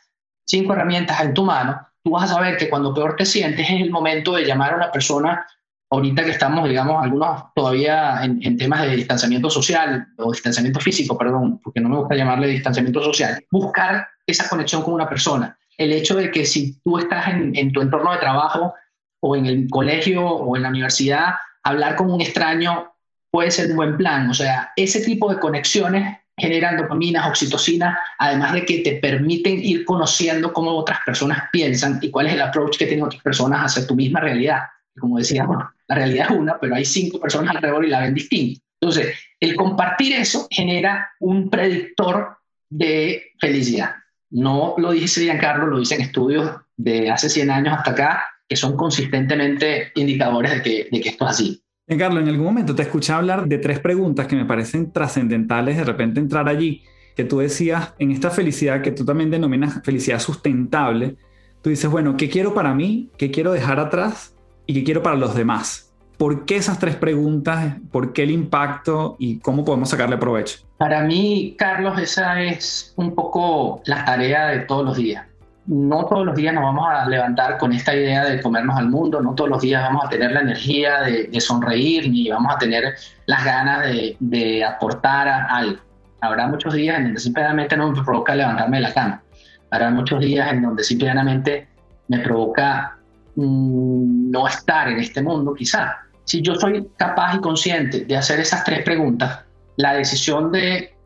[0.46, 3.83] cinco herramientas en tu mano, tú vas a saber que cuando peor te sientes es
[3.83, 5.44] el momento de llamar a una persona,
[5.90, 11.18] ahorita que estamos, digamos, algunos todavía en, en temas de distanciamiento social o distanciamiento físico,
[11.18, 15.59] perdón, porque no me gusta llamarle distanciamiento social, buscar esa conexión con una persona.
[15.78, 18.74] el hecho de que si tú estás en, en tu entorno de trabajo
[19.20, 22.92] o en el colegio o en la universidad, hablar con un extraño
[23.31, 24.31] puede ser un buen plan.
[24.31, 29.85] O sea, ese tipo de conexiones generan dopaminas, oxitocina, además de que te permiten ir
[29.85, 33.87] conociendo cómo otras personas piensan y cuál es el approach que tienen otras personas hacia
[33.87, 34.62] tu misma realidad.
[34.99, 35.47] Como decía,
[35.88, 38.61] la realidad es una, pero hay cinco personas alrededor y la ven distinta.
[38.81, 42.38] Entonces, el compartir eso genera un predictor
[42.71, 43.95] de felicidad.
[44.31, 48.77] No lo dice Giancarlo, lo dicen estudios de hace 100 años hasta acá, que son
[48.77, 51.62] consistentemente indicadores de que, de que esto es así.
[51.96, 55.85] Carlos, en algún momento te escuché hablar de tres preguntas que me parecen trascendentales de
[55.85, 56.83] repente entrar allí,
[57.16, 61.16] que tú decías en esta felicidad que tú también denominas felicidad sustentable,
[61.62, 63.11] tú dices, bueno, ¿qué quiero para mí?
[63.16, 64.37] ¿Qué quiero dejar atrás?
[64.66, 65.94] ¿Y qué quiero para los demás?
[66.18, 67.77] ¿Por qué esas tres preguntas?
[67.90, 69.16] ¿Por qué el impacto?
[69.18, 70.59] ¿Y cómo podemos sacarle provecho?
[70.77, 75.28] Para mí, Carlos, esa es un poco la tarea de todos los días
[75.68, 79.20] no todos los días nos vamos a levantar con esta idea de comernos al mundo,
[79.20, 82.94] no todos los días vamos a tener la energía de, sonreír, ni vamos a tener
[83.26, 83.87] las ganas
[84.18, 85.78] de, aportar algo.
[86.22, 89.22] Habrá muchos días en donde simplemente no me provoca levantarme de la cama.
[89.70, 91.68] Habrá muchos días en donde simplemente
[92.09, 92.96] me provoca
[93.37, 95.98] mm, no estar en este mundo, quizá.
[96.24, 99.40] Si yo soy capaz y consciente de hacer esas tres preguntas,
[99.76, 100.96] la decisión de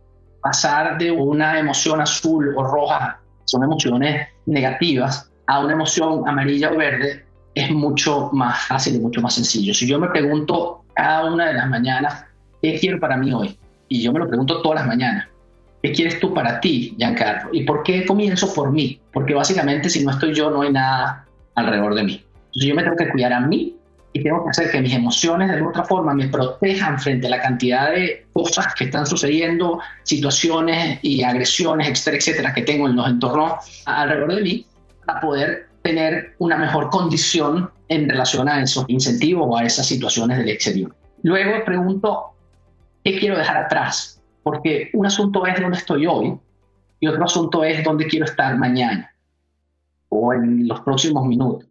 [0.40, 6.76] pasar de una emoción azul o roja son emociones negativas a una emoción amarilla o
[6.76, 7.24] verde
[7.54, 9.74] es mucho más fácil y mucho más sencillo.
[9.74, 12.24] Si yo me pregunto cada una de las mañanas,
[12.62, 13.58] ¿qué quiero para mí hoy?
[13.88, 15.28] Y yo me lo pregunto todas las mañanas.
[15.82, 17.50] ¿Qué quieres tú para ti, Giancarlo?
[17.52, 19.00] ¿Y por qué comienzo por mí?
[19.12, 22.24] Porque básicamente si no estoy yo, no hay nada alrededor de mí.
[22.46, 23.76] Entonces yo me tengo que cuidar a mí
[24.12, 27.30] y tengo que hacer que mis emociones de alguna otra forma me protejan frente a
[27.30, 32.96] la cantidad de cosas que están sucediendo, situaciones y agresiones, etcétera, etcétera, que tengo en
[32.96, 34.66] los entornos alrededor de mí,
[35.06, 40.38] para poder tener una mejor condición en relación a esos incentivos o a esas situaciones
[40.38, 40.94] del exterior.
[41.22, 42.34] Luego pregunto,
[43.02, 44.20] ¿qué quiero dejar atrás?
[44.42, 46.38] Porque un asunto es dónde estoy hoy
[47.00, 49.14] y otro asunto es dónde quiero estar mañana
[50.08, 51.68] o en los próximos minutos.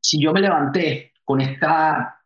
[0.00, 2.20] Si yo me levanté con esta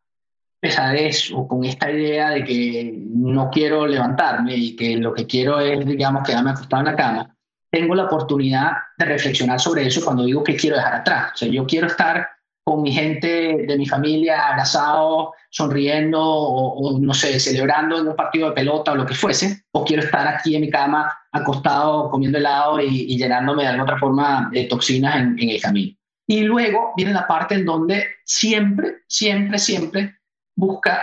[0.59, 5.61] pesadez o con esta idea de que no quiero levantarme y que lo que quiero
[5.61, 7.37] es, digamos, quedarme acostado en la cama,
[7.71, 11.33] tengo la oportunidad de reflexionar sobre eso cuando digo que quiero dejar atrás.
[11.35, 12.27] O sea, yo quiero estar
[12.64, 18.49] con mi gente de mi familia abrazado, sonriendo o, no sé, celebrando en un partido
[18.49, 22.38] de pelota o lo que fuese, o quiero estar aquí en mi cama acostado comiendo
[22.38, 25.95] helado y, llenándome de alguna otra forma de toxinas en el camino.
[26.27, 30.19] Y luego viene la parte en donde siempre, siempre, siempre
[30.57, 31.03] busca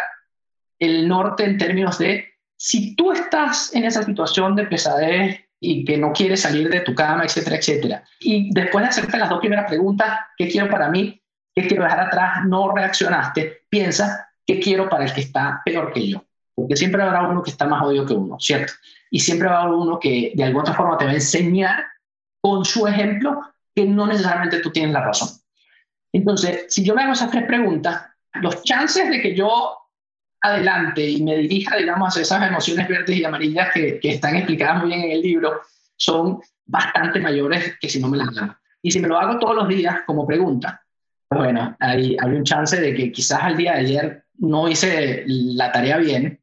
[0.79, 5.97] el norte en términos de si tú estás en esa situación de pesadez y que
[5.97, 8.03] no quieres salir de tu cama, etcétera, etcétera.
[8.19, 11.21] Y después de hacerte las dos primeras preguntas, ¿qué quiero para mí?
[11.53, 12.45] ¿Qué quiero dejar atrás?
[12.45, 13.65] No reaccionaste.
[13.69, 16.25] Piensa, ¿qué quiero para el que está peor que yo?
[16.55, 18.73] Porque siempre habrá uno que está más odio que uno, ¿cierto?
[19.11, 21.83] Y siempre haber uno que de alguna forma te va a enseñar
[22.41, 25.29] con su ejemplo que no necesariamente tú tienes la razón.
[26.13, 29.77] Entonces, si yo me hago esas tres preguntas, los chances de que yo
[30.41, 34.89] adelante y me dirija, digamos, a esas emociones verdes y amarillas que, están explicadas muy
[34.89, 35.61] bien en el libro
[35.95, 38.55] son bastante mayores que si no me las hago.
[38.81, 40.81] Y si me lo hago todos los días como pregunta,
[41.27, 45.71] pues bueno, hay un chance de que quizás al día de ayer no hice la
[45.71, 46.40] tarea bien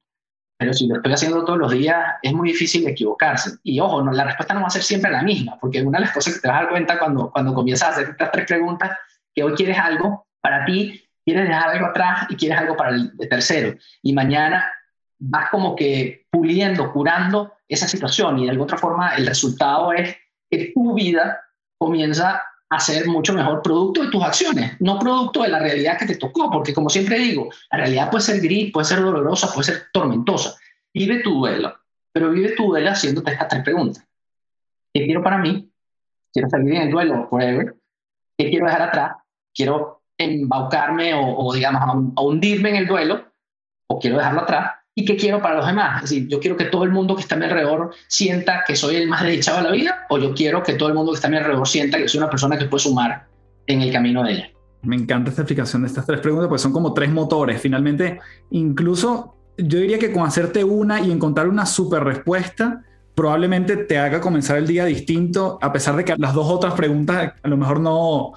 [0.59, 3.59] pero si lo estoy haciendo todos los días, es muy difícil equivocarse.
[3.63, 6.07] Y ojo, no, la respuesta no va a ser siempre la misma, porque una de
[6.07, 8.47] las cosas que te vas a dar cuenta cuando, cuando comienzas a hacer estas tres
[8.47, 8.91] preguntas,
[9.33, 13.13] que hoy quieres algo para ti, quieres dejar algo atrás y quieres algo para el
[13.31, 13.79] tercero.
[14.03, 14.69] Y mañana
[15.21, 20.17] vas como que puliendo, curando esa situación y de alguna otra forma el resultado es
[20.51, 21.41] que tu vida
[21.79, 26.07] comienza a ser mucho mejor producto de tus acciones, no producto de la realidad que
[26.07, 29.65] te tocó, porque como siempre digo, la realidad puede ser gris, puede ser dolorosa, puede
[29.65, 30.57] ser tormentosa.
[30.93, 31.75] Vive tu duelo,
[32.13, 34.05] pero vive tu duelo haciéndote estas tres preguntas.
[34.93, 35.71] ¿Qué quiero para mí?
[36.33, 37.75] ¿Quiero salir en el duelo forever?
[38.37, 39.17] ¿Qué quiero dejar atrás?
[39.55, 43.25] ¿Quiero embaucarme o, digamos, a hundirme en el duelo?
[43.87, 44.73] ¿O quiero dejarlo atrás?
[44.99, 46.03] Y qué quiero para los demás.
[46.03, 48.75] Es decir, yo quiero que todo el mundo que está a mi alrededor sienta que
[48.75, 51.17] soy el más dedicado a la vida o yo quiero que todo el mundo que
[51.17, 53.29] está a mi alrededor sienta que soy una persona que puede sumar
[53.69, 54.51] en el camino de ella.
[54.83, 57.63] Me encanta esta explicación de estas tres preguntas, pues son como tres motores.
[57.63, 58.19] Finalmente,
[58.51, 62.83] incluso yo diría que con hacerte una y encontrar una super respuesta,
[63.15, 67.35] probablemente te haga comenzar el día distinto, a pesar de que las dos otras preguntas
[67.41, 68.33] a lo mejor no,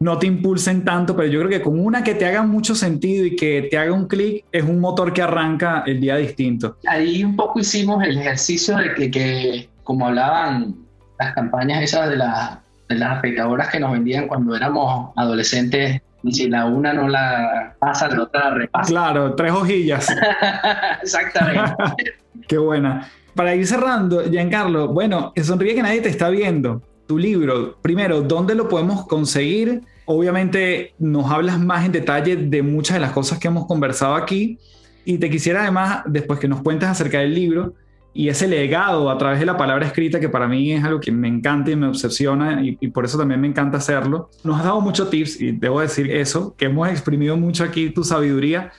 [0.00, 3.24] no te impulsen tanto, pero yo creo que con una que te haga mucho sentido
[3.24, 6.76] y que te haga un clic, es un motor que arranca el día distinto.
[6.86, 10.76] Ahí un poco hicimos el ejercicio de que, como hablaban
[11.18, 12.62] las campañas esas de la
[12.96, 18.08] las afeitadoras que nos vendían cuando éramos adolescentes, y si la una no la pasa,
[18.08, 18.88] la otra la repasa.
[18.88, 20.08] Claro, tres hojillas.
[21.02, 21.74] Exactamente.
[22.48, 23.08] Qué buena.
[23.34, 26.82] Para ir cerrando, Giancarlo, bueno, sonríe que nadie te está viendo.
[27.08, 29.80] Tu libro, primero, ¿dónde lo podemos conseguir?
[30.04, 34.58] Obviamente nos hablas más en detalle de muchas de las cosas que hemos conversado aquí
[35.06, 37.72] y te quisiera además, después que nos cuentes acerca del libro
[38.12, 41.10] y ese legado a través de la palabra escrita, que para mí es algo que
[41.10, 44.64] me encanta y me obsesiona y, y por eso también me encanta hacerlo, nos has
[44.64, 48.70] dado muchos tips y debo decir eso, que hemos exprimido mucho aquí tu sabiduría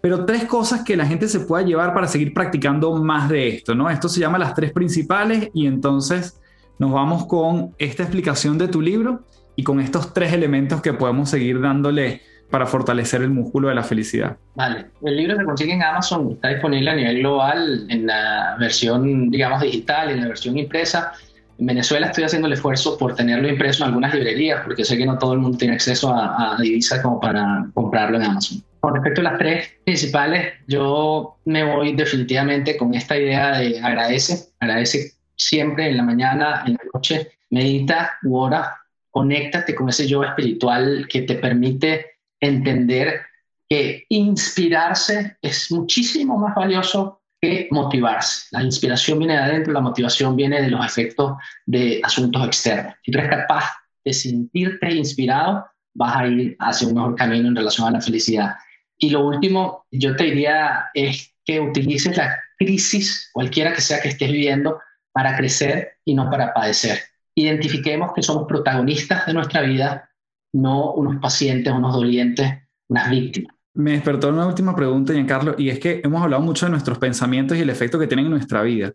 [0.00, 3.74] pero tres cosas que la gente se pueda llevar para seguir practicando más de esto,
[3.74, 3.88] ¿no?
[3.88, 6.38] Esto se llama las tres principales y entonces
[6.78, 9.24] nos vamos con esta explicación de tu libro
[9.56, 13.82] y con estos tres elementos que podemos seguir dándole para fortalecer el músculo de la
[13.82, 14.36] felicidad.
[14.54, 19.30] Vale, el libro se consigue en Amazon, está disponible a nivel global en la versión,
[19.30, 21.12] digamos, digital, en la versión impresa.
[21.58, 25.06] En Venezuela estoy haciendo el esfuerzo por tenerlo impreso en algunas librerías, porque sé que
[25.06, 28.62] no todo el mundo tiene acceso a, a divisa como para comprarlo en Amazon.
[28.80, 34.50] Con respecto a las tres principales, yo me voy definitivamente con esta idea de agradece,
[34.60, 38.76] agradece siempre en la mañana, en la noche, medita u ora,
[39.10, 43.20] conéctate con ese yo espiritual que te permite entender
[43.68, 48.48] que inspirarse es muchísimo más valioso que motivarse.
[48.50, 52.94] La inspiración viene de adentro, la motivación viene de los efectos de asuntos externos.
[53.02, 53.64] Si tú eres capaz
[54.04, 58.54] de sentirte inspirado, vas a ir hacia un mejor camino en relación a la felicidad.
[58.98, 64.08] Y lo último, yo te diría, es que utilices la crisis, cualquiera que sea que
[64.08, 64.80] estés viviendo,
[65.14, 66.98] para crecer y no para padecer.
[67.36, 70.10] Identifiquemos que somos protagonistas de nuestra vida,
[70.52, 72.52] no unos pacientes, unos dolientes,
[72.88, 73.54] unas víctimas.
[73.74, 77.56] Me despertó una última pregunta, Giancarlo, y es que hemos hablado mucho de nuestros pensamientos
[77.56, 78.92] y el efecto que tienen en nuestra vida.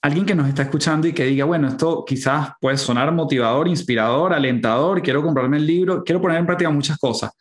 [0.00, 4.32] Alguien que nos está escuchando y que diga, bueno, esto quizás puede sonar motivador, inspirador,
[4.32, 7.32] alentador, quiero comprarme el libro, quiero poner en práctica muchas cosas.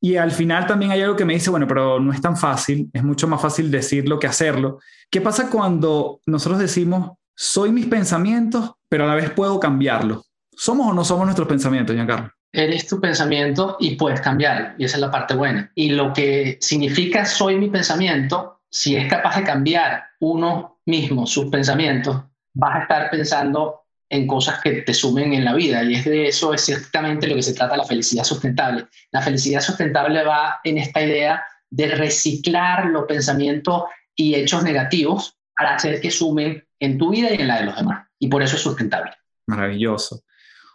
[0.00, 2.88] Y al final también hay algo que me dice, bueno, pero no es tan fácil,
[2.94, 4.78] es mucho más fácil decirlo que hacerlo.
[5.10, 10.24] ¿Qué pasa cuando nosotros decimos, soy mis pensamientos, pero a la vez puedo cambiarlo?
[10.50, 12.32] ¿Somos o no somos nuestros pensamientos, Giancarlo?
[12.52, 15.70] Eres tu pensamiento y puedes cambiarlo, y esa es la parte buena.
[15.76, 21.46] Y lo que significa soy mi pensamiento, si es capaz de cambiar uno mismo sus
[21.46, 22.24] pensamientos,
[22.54, 25.84] vas a estar pensando en cosas que te sumen en la vida.
[25.84, 28.86] Y es de eso exactamente lo que se trata la felicidad sustentable.
[29.12, 33.84] La felicidad sustentable va en esta idea de reciclar los pensamientos
[34.16, 37.76] y hechos negativos para hacer que sumen en tu vida y en la de los
[37.76, 38.06] demás.
[38.18, 39.10] Y por eso es sustentable.
[39.46, 40.22] Maravilloso.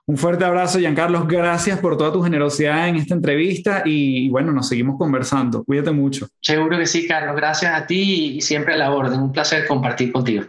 [0.06, 1.26] Un fuerte abrazo, Giancarlos.
[1.26, 5.64] Gracias por toda tu generosidad en esta entrevista y bueno, nos seguimos conversando.
[5.64, 6.28] Cuídate mucho.
[6.42, 7.38] Seguro que sí, Carlos.
[7.38, 9.22] Gracias a ti y siempre a la orden.
[9.22, 10.44] Un placer compartir contigo.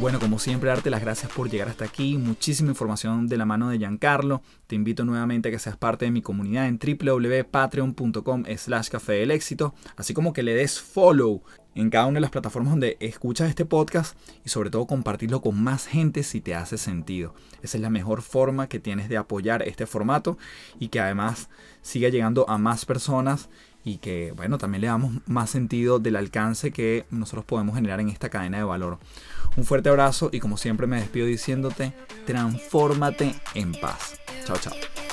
[0.00, 2.16] Bueno, como siempre, darte las gracias por llegar hasta aquí.
[2.16, 4.40] Muchísima información de la mano de Giancarlo.
[4.66, 9.30] Te invito nuevamente a que seas parte de mi comunidad en www.patreon.com slash café del
[9.30, 11.42] éxito, así como que le des follow
[11.74, 15.62] en cada una de las plataformas donde escuchas este podcast y sobre todo compartirlo con
[15.62, 17.34] más gente si te hace sentido.
[17.60, 20.38] Esa es la mejor forma que tienes de apoyar este formato
[20.78, 21.50] y que además
[21.82, 23.50] siga llegando a más personas
[23.84, 28.08] y que bueno también le damos más sentido del alcance que nosotros podemos generar en
[28.08, 28.98] esta cadena de valor.
[29.56, 31.92] Un fuerte abrazo y como siempre me despido diciéndote,
[32.26, 34.20] transfórmate en paz.
[34.46, 35.09] Chao, chao.